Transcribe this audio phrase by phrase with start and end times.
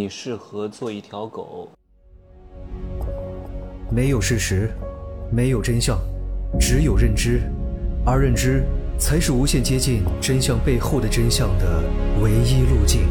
[0.00, 1.68] 你适合做一条狗。
[3.90, 4.70] 没有事实，
[5.30, 5.98] 没有真相，
[6.58, 7.42] 只有认知，
[8.06, 8.64] 而认知
[8.98, 11.82] 才是无限接近真相背后的真相的
[12.22, 13.02] 唯一路径。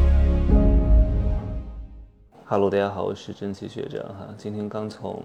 [2.46, 4.28] Hello，大家好，我是真奇学长哈。
[4.35, 5.24] 今天刚从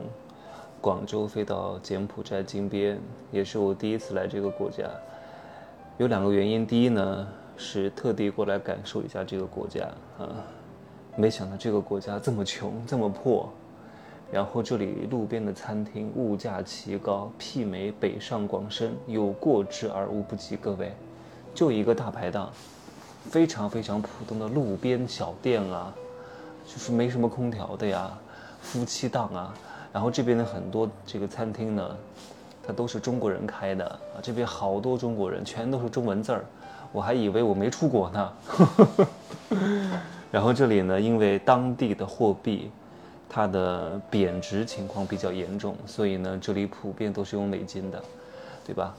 [0.82, 3.00] 广州飞到柬埔寨金边，
[3.32, 4.84] 也是我第一次来这个国家。
[5.96, 7.26] 有两个原因，第一呢
[7.56, 9.86] 是特地过来感受一下这个国家
[10.18, 10.28] 啊，
[11.16, 13.48] 没想到这个国家这么穷，这么破，
[14.32, 20.56] 然后这里路边的餐厅物价奇高，媲美北上广深，有过之而无不及。
[20.56, 20.92] 各位，
[21.54, 22.50] 就一个大排档，
[23.30, 25.94] 非常非常普通的路边小店啊，
[26.66, 28.10] 就是没什么空调的呀，
[28.60, 29.54] 夫妻档啊，
[29.92, 31.96] 然后这边的很多这个餐厅呢。
[32.66, 36.46] 它都是中国人开的啊，这边好多中国人，全都是中文字儿，
[36.94, 38.32] 我还以为我没出国呢。
[40.30, 42.70] 然后这里呢，因为当地的货币，
[43.28, 48.00] 它的贬值情况比较严重，所以呢，这里普遍都是用美金的，
[48.64, 48.94] 对吧？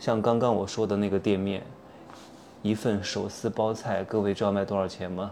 [0.00, 1.62] 像刚刚我说的那个店面，
[2.62, 5.30] 一份手撕包菜，各位知道卖多少钱吗？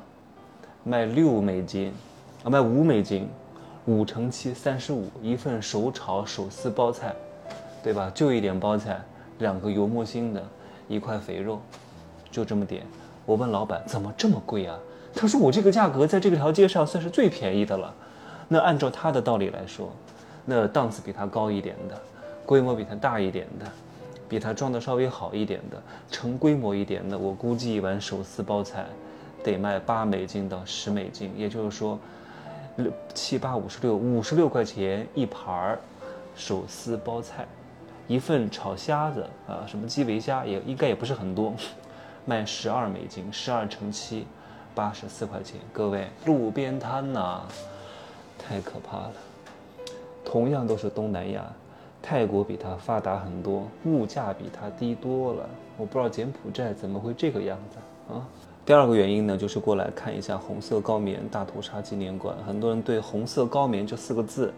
[0.84, 1.92] 卖六美金，
[2.44, 3.28] 啊，卖五美金，
[3.86, 7.12] 五乘七三十五，一份手炒手撕包菜。
[7.82, 8.10] 对吧？
[8.14, 8.98] 就一点包菜，
[9.40, 10.42] 两个油墨星的，
[10.88, 11.60] 一块肥肉，
[12.34, 12.84] 就这么点。
[13.24, 14.77] 我问老板怎么这么贵啊？
[15.14, 17.94] 他说我这个价格在这个条街上算是最便宜的了。
[18.48, 19.92] 那按照他的道理来说，
[20.44, 21.96] 那档次比他高一点的，
[22.44, 23.66] 规模比他大一点的，
[24.28, 28.84] 比他装的稍微好一点的，成规模一点的，我估计一碗手撕包菜
[29.44, 31.96] 得卖八美金到十美金，也就是说，
[32.77, 35.78] 六七八五十六，五十六块钱一盘儿
[36.34, 37.46] 手撕包菜。
[38.06, 41.55] 一份炒虾子啊，什么基围虾也应该也不是很多，
[42.27, 44.27] 卖十二美金，十二乘七，
[44.75, 45.61] 八十四块钱。
[45.72, 47.42] 各位，路边摊呐，
[48.39, 49.12] 太可怕了。
[50.25, 51.45] 同样都是东南亚，
[52.02, 55.48] 泰国比它发达很多，物价比它低多了。
[55.77, 58.27] 我不知道柬埔寨怎么会这个样子啊？
[58.64, 62.34] 第二个原因呢，就是过来看一下红色高棉大屠杀纪念馆。
[62.46, 64.51] 很多人对红色高棉这四个字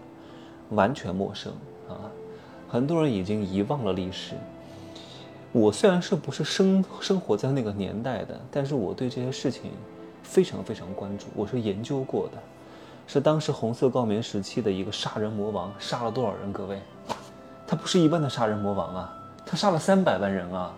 [0.71, 1.53] 完全陌生
[1.89, 2.07] 啊。
[2.69, 4.35] 很多人已经遗忘了历史。
[5.57, 9.71] 我虽然是不是生生活在那个年代的，但是我对这些事情
[10.23, 11.29] 非常非常关注。
[11.35, 12.33] 我是研究过的，
[13.07, 16.53] 是当时红色高棉时期的一个杀人魔王，杀了多少人？
[16.53, 16.79] 各位，
[17.67, 20.75] 他不是一般的杀人魔王啊，他杀了三百万人啊！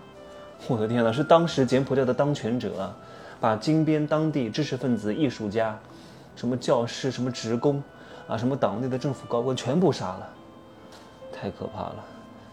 [0.69, 2.95] 我的天哪，是当时柬埔寨的当权者，
[3.41, 5.77] 把金边当地知识分子、艺术家、
[6.37, 7.83] 什么教师、什么职工
[8.29, 10.29] 啊、什么党内的政府高官全部杀了。
[11.33, 12.05] 太可怕了！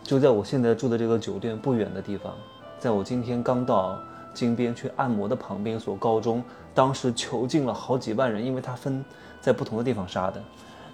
[0.06, 2.32] 就在我现在住的这个酒店不远的地方，
[2.78, 4.00] 在我今天刚到
[4.36, 6.44] 金边去按摩的旁边所高中，
[6.76, 9.04] 当时囚禁了好几万人，因为它分
[9.42, 10.40] 在不同的地方杀的。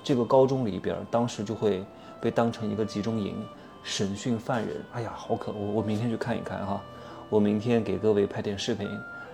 [0.02, 1.84] 这个高中里边，当时就会
[2.22, 3.36] 被当成一个集中营
[3.84, 4.78] 审讯犯人。
[4.94, 5.52] 哎呀，好可！
[5.52, 6.82] 恶我明天去看一看哈，
[7.30, 8.88] 我明天给各位拍点视频，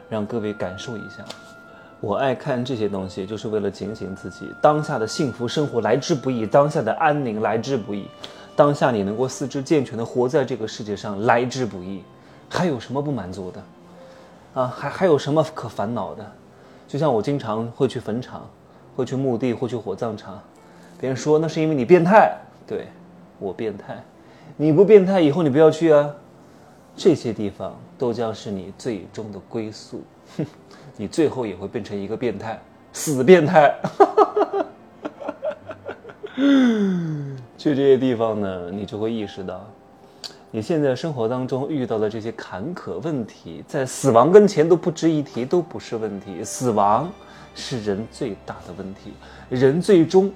[0.10, 1.24] 让各位感受一下。
[2.02, 8.08] 我爱看这些东西，就是为了警醒自己，当下的幸福生活来之不易，当下的安宁来之不易。
[8.58, 12.02] 当下你能够四肢健全的活在这个世界上来之不易，
[12.50, 13.64] 还有什么不满足的？
[14.56, 16.26] 啊，还还有什么可烦恼的？
[16.88, 18.50] 就像我经常会去坟场，
[18.96, 20.42] 会去墓地，会去火葬场，
[21.00, 22.36] 别人说那是因为你变态，
[22.66, 22.88] 对，
[23.38, 24.04] 我变态，
[24.56, 26.10] 你不变态以后你不要去啊，
[26.96, 30.02] 这些地方都将是你最终的归宿，
[30.36, 30.44] 哼，
[30.98, 32.60] 你最后也会变成一个变态，
[32.92, 33.76] 死变态。
[37.58, 39.66] 去这些地方呢，你就会意识到，
[40.52, 46.44] 你现在生活当中遇到的这些坎坷问题，在死亡跟前都不值一提，都不是问题。
[46.44, 47.12] 死亡
[47.56, 49.12] 是人最大的问题，
[49.50, 50.32] 人最终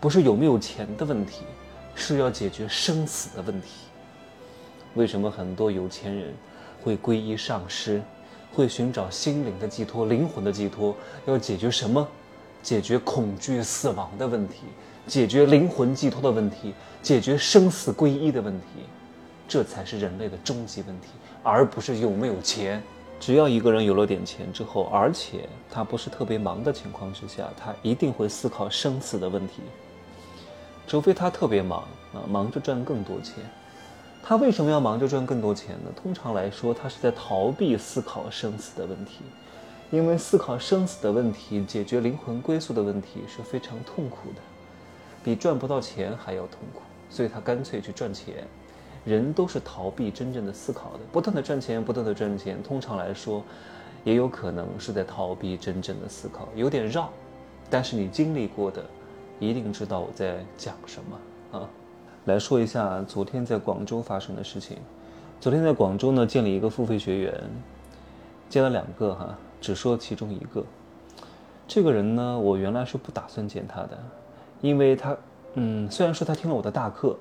[0.00, 1.42] 不是有没有钱的问题，
[1.94, 3.68] 是要解决生死的问题。
[4.94, 6.34] 为什么很多有钱人
[6.82, 8.02] 会皈依上师，
[8.52, 10.96] 会寻找心灵的寄托、灵魂的寄托？
[11.26, 12.06] 要解决什么？
[12.62, 14.64] 解决恐惧死亡的问题。
[15.06, 18.66] 解决灵魂寄托的问题，解决生死归一的问题，
[19.46, 21.08] 这才是人类的终极问题，
[21.42, 22.82] 而不是有没有钱。
[23.18, 29.62] 只要一个人有了点钱之后，而且他不是特别忙的情况之下，他一定会思考生死的问题。
[30.86, 31.80] 除非他特别忙
[32.12, 33.36] 啊，忙着赚更多钱。
[34.22, 35.90] 他为什么要忙着赚更多钱呢？
[35.94, 39.20] 通常来说，他是在逃避思考生死的问题，
[39.90, 44.42] 因为思考生死的问题，解决灵魂归宿的问题是非常痛苦的。
[45.26, 48.46] 比赚不到钱还要痛苦，所以他干脆去赚钱。
[49.04, 52.62] 人都是逃避真正的思考的，不断的赚钱，不断的赚钱。
[52.62, 53.42] 通常来说，
[54.04, 57.10] 也有可能是在逃避真正的思考，有点绕，
[57.68, 58.84] 但是你经历过的，
[59.40, 61.68] 一定知道我在讲什么啊。
[62.26, 64.78] 来说一下昨天在广州发生的事情。
[65.40, 67.34] 昨天在广州呢，建了一个付费学员，
[68.48, 70.64] 建了两个哈，只说其中一个。
[71.66, 73.98] 这个人呢，我原来是不打算见他的，
[74.60, 75.16] 因为他，
[75.54, 77.16] 嗯，虽然说他听了我的大课，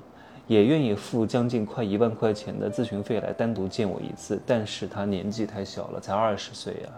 [0.48, 6.90] 也愿意付将近快一万块钱的咨询费来单独见我一次，但是他年纪太小了，才二十岁呀。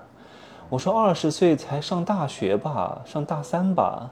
[0.70, 4.12] 我说二十岁才上大学吧，上大三吧，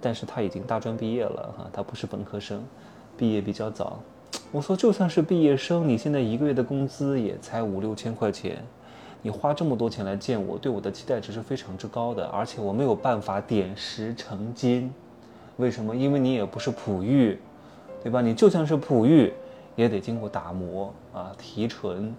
[0.00, 2.62] 但是他已经大专毕业了哈，他不是本科生，
[3.16, 3.98] 毕业比较早。
[4.52, 8.62] 我说就算是毕业生，你现在一个月的工资也才五六千块钱。
[9.22, 14.92] 你花这么多钱来见我，对我的期待值是非常之高的，而且我没有办法点石成金。
[15.56, 15.94] 为什么？
[15.96, 17.38] 因为你也不是璞玉，
[18.02, 18.20] 对吧？
[18.20, 19.32] 你就算是璞玉，
[19.74, 22.14] 也得经过打磨啊、提纯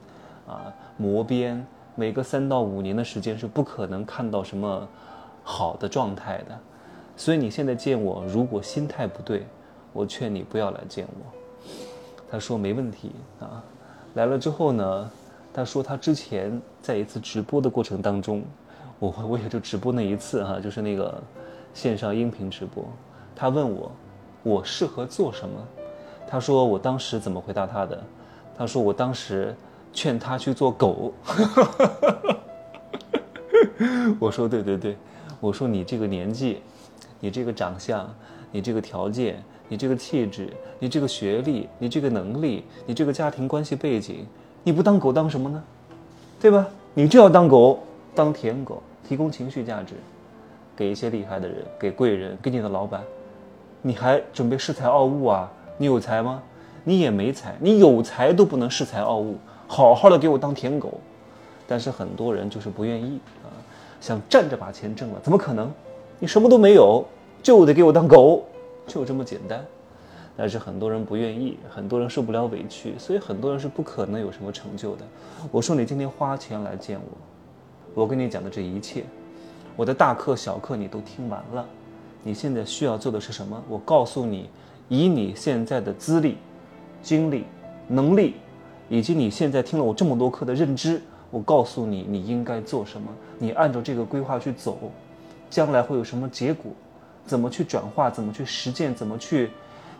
[0.47, 4.87] 啊、磨边，每隔三到五年的时间是不可能看到什么
[5.43, 6.57] 好的状态的。
[7.15, 9.45] 所以你现在见我，如果心态不对，
[9.93, 11.71] 我劝你不要来见我。
[12.29, 13.63] 他说没问题啊，
[14.15, 15.11] 来了之后呢？
[15.53, 18.43] 他说他之前在一次直播的过程当中，
[18.99, 21.19] 我我也就直播那一次哈，就是那个
[21.73, 22.85] 线上音频直播。
[23.39, 23.91] 他问我，
[24.41, 25.63] 我适合做什么？
[26.27, 28.03] 他说我当时怎么回答他的？
[28.57, 29.55] 他说我当时
[29.93, 31.13] 劝他去做狗。
[34.19, 34.97] 我说对对对，
[35.39, 36.63] 我说你这个年纪，
[37.19, 38.11] 你这个长相，
[38.51, 44.25] 你这个条件，你这个气质，你这个学历，你这个能力，你这个家庭关系背景。
[44.63, 45.63] 你不当狗当什么呢？
[46.41, 46.65] 对吧？
[46.95, 47.83] 你就要当狗，
[48.15, 49.93] 当舔狗，提供情绪价值，
[50.75, 53.03] 给一些厉害的人，给贵人，给你的老板。
[53.87, 55.49] 你还准备恃才傲物啊？
[55.77, 56.43] 你有才吗？
[56.83, 60.99] 你也没才，你有才都不能恃才傲物，好好的给我当舔狗。
[61.65, 63.47] 但是很多人就是不愿意啊，
[64.01, 65.71] 想站着把钱挣了，怎么可能？
[66.19, 67.05] 你什么都没有，
[67.41, 68.43] 就得给我当狗，
[68.85, 69.63] 就这么简单。
[70.35, 75.05] 但是很多人不愿意，很多人受不了委屈，所以很多人是不可能有什么成就的。
[75.49, 79.05] 我说你今天花钱来见我，我跟你讲的这一切，
[79.77, 81.65] 我的大课小课你都听完了，
[82.23, 83.61] 你现在需要做的是什么？
[83.69, 84.49] 我告诉你，
[84.89, 86.37] 以你现在的资历、
[87.01, 87.45] 经历、
[87.87, 88.35] 能力，
[88.89, 93.09] 以及你现在听了我这么多课的认知，我告诉你你应该做什么，
[93.39, 94.77] 你按照这个规划去走，
[95.49, 96.71] 将来会有什么结果？
[97.25, 98.09] 怎么去转化？
[98.09, 98.93] 怎么去实践？
[98.95, 99.49] 怎么去？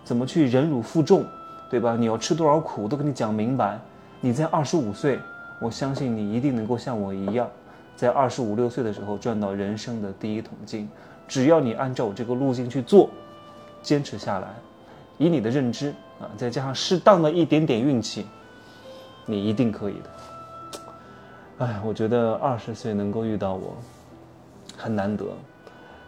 [0.03, 1.25] 怎么去忍辱负重，
[1.69, 1.97] 对吧？
[1.99, 3.77] 你要吃多少苦，都跟你讲明白。
[4.21, 5.19] 你在二十五岁，
[5.61, 7.45] 我相信你一定能够像我一样，
[7.95, 10.89] 在二十五六岁的时候赚到人生的第一桶金。
[11.27, 13.09] 只要你按照我这个路径去做，
[13.81, 14.47] 坚持下来，
[15.17, 18.25] 以你的认知啊，再加上适当的一点点运气，
[19.25, 20.09] 你一定可以的。
[21.65, 23.75] 哎，我觉得二十岁能够遇到我，
[24.77, 25.25] 很难得，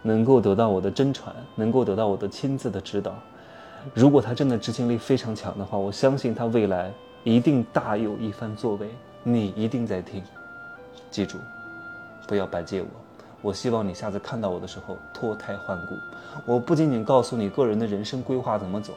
[0.02, 3.12] 能够得到我的真传，能够得到我的亲自的指导。
[3.94, 6.90] 如果他真的执行力非常强的话，我相信他未来
[7.24, 8.88] 一定大有一番作为。
[9.22, 10.22] 你一定在听，
[11.10, 11.36] 记住，
[12.26, 12.88] 不要白借我。
[13.42, 15.94] 我希望你下次看到我的时候脱胎换骨。
[16.44, 18.92] 我不仅仅告诉你个人的人生规划怎么走，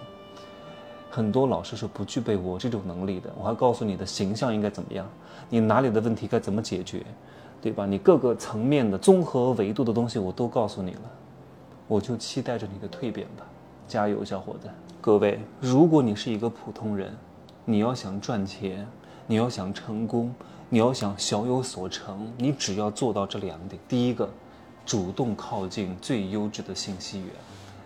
[1.09, 3.29] 很多老师是不具备我这种能力的。
[3.37, 5.07] 我还告诉你的形象应该怎么样，
[5.49, 7.03] 你哪里的问题该怎么解决，
[7.61, 7.85] 对吧？
[7.85, 11.01] 你各个层面的综合维度的东西我都告诉你了，
[11.87, 13.45] 我就期待着你的蜕变吧。
[13.87, 14.69] 加油，小伙子！
[15.01, 17.13] 各位，如果你是一个普通人，
[17.65, 18.87] 你要想赚钱，
[19.27, 20.33] 你要想成功，
[20.69, 24.29] 你要想小有所成，你只要做到这两点：第一个，
[24.85, 27.29] 主动靠近最优质的信息源；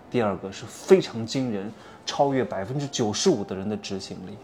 [0.09, 1.71] 第二个是非常惊人，
[2.05, 4.37] 超越百分之九十五的人的执行力。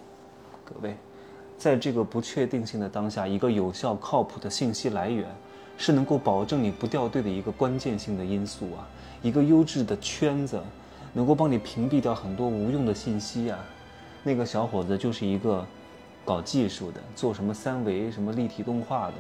[0.63, 0.95] 各位，
[1.57, 5.27] 在这个不确定性的当下，一个有效靠谱的信息来源，
[5.77, 8.88] 是能够保证你不掉队的一个关键性的因素啊！
[9.21, 10.62] 一个优质的圈子。
[11.15, 13.59] 能够帮你屏蔽掉很多无用的信息啊！
[14.23, 15.63] 那个小伙子就是一个
[16.25, 19.13] 搞技术的，做什么三维、什么立体动画的。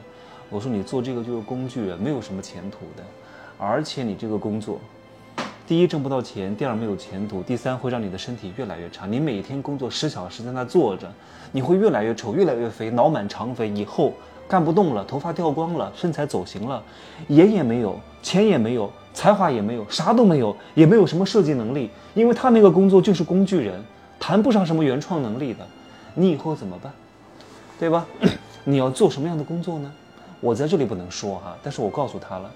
[0.49, 3.03] 我说你做这个就是工具人，没有什么前途的。
[3.57, 4.79] 而且你这个工作，
[5.67, 9.05] 第一挣不到钱，第二没有前途，第三会让你的身体越来越差。
[9.05, 11.11] 你每天工作十小时在那坐着，
[11.51, 14.13] 你会越来越丑，越来越肥，脑满肠肥，以后
[14.47, 16.83] 干不动了，头发掉光了，身材走形了，
[17.27, 18.91] 颜也没有，钱也没有。
[19.15, 23.79] 才华也没有，啥都没有，也没有什么设计能力，因为他那个工作就是工具人，
[24.19, 25.63] 谈不上什么原创能力的。
[26.15, 26.91] 你以后怎么办？
[27.79, 28.05] 对吧？
[28.65, 29.91] 你要做什么样的工作呢？
[30.39, 32.51] 我在这里不能说哈，但是我告诉他了，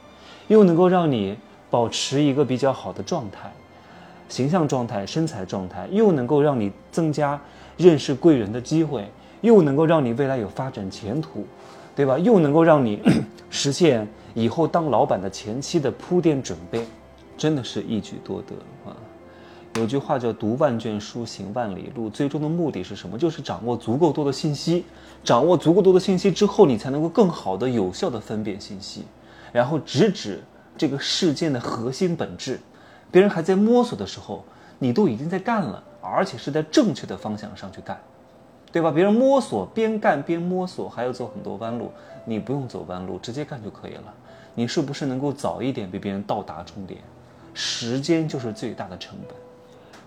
[0.47, 1.37] 又能够让你
[1.69, 3.51] 保持一个比较好的状态，
[4.29, 7.39] 形象状态、身材状态，又能够让你增加
[7.77, 9.09] 认识贵人的机会，
[9.41, 11.45] 又能够让你未来有发展前途，
[11.95, 12.17] 对吧？
[12.19, 13.01] 又能够让你
[13.49, 14.07] 实现。
[14.33, 16.85] 以后当老板的前期的铺垫准备。
[17.37, 18.55] 真的是一举多得
[18.89, 18.97] 啊。
[19.77, 23.17] 有句话叫“读万卷书，行万里路”，最终的目的是什么？
[23.17, 24.83] 就是掌握足够多的信息。
[25.23, 29.03] 掌握足够多的信息之后，你才能够更好的、有效的分辨信息，
[29.51, 30.43] 然后直指
[30.77, 32.59] 这个事件的核心本质。
[33.11, 34.43] 别人还在摸索的时候，
[34.79, 37.99] 你都已经在干了，而且是在正确的方向上去干，
[38.71, 38.91] 对吧？
[38.91, 41.91] 别人摸索边干边摸索，还要走很多弯路，
[42.25, 44.13] 你不用走弯路，直接干就可以了。
[44.55, 46.99] 你是不是能够早一点比别人到达终点？
[47.53, 49.35] 时间就是最大的成本。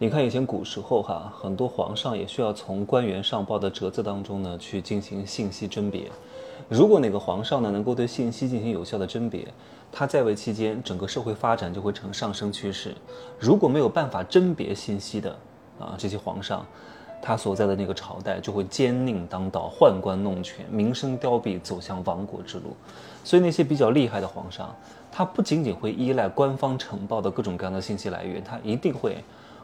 [0.03, 6.11] 你看，以前古时候哈，很多皇上也需要从官员上报的折子当中呢去进行信息甄别。
[6.71, 9.47] 如果哪个皇上呢能够对信息进行有效的甄别，
[9.93, 12.95] 他在位期间整个社会发展就会呈上升趋势。
[13.39, 15.37] 如果没有办法甄别信息的
[15.79, 16.65] 啊，这些皇上，
[17.21, 22.75] 他所在的那个朝代就会奸佞当道、宦官弄权、民生凋敝，走向亡国之路。
[23.23, 24.75] 所以那些比较厉害的皇上，
[25.13, 29.23] 他不仅仅会依赖官方呈报的各种各样的信息来源，他一定会。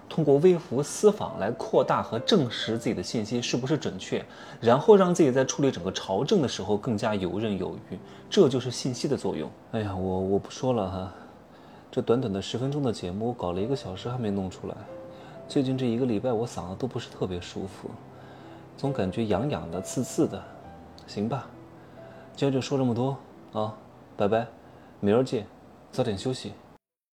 [0.08, 4.24] 通过微服私访来扩大和证实自己的信息是不是准确，
[4.60, 7.98] 然后让自己在处理整个朝政的时候更加游刃有余，
[8.30, 9.50] 这就是信息的作用。
[9.72, 11.12] 哎呀，我我不说了哈，
[11.90, 14.74] 这短短的十分钟的节目搞了一个小时还没弄出来，
[15.48, 17.90] 最近这一个礼拜我嗓子都不是特别舒服，
[18.76, 20.42] 总感觉痒痒的、刺刺的。
[21.06, 21.46] 行吧，
[22.34, 23.16] 今天就说这么多
[23.52, 23.74] 啊，
[24.16, 24.46] 拜拜，
[25.00, 25.46] 明儿见，
[25.92, 26.52] 早点休息。